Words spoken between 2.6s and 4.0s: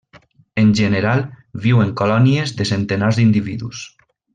de centenars d'individus.